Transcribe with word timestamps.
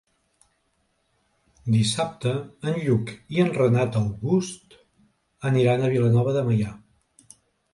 Dissabte 1.75 2.31
en 2.71 2.79
Lluc 2.85 3.13
i 3.37 3.43
en 3.45 3.53
Renat 3.59 3.99
August 4.01 4.77
aniran 5.51 5.85
a 5.85 5.93
Vilanova 5.97 6.35
de 6.41 6.49
Meià. 6.49 6.73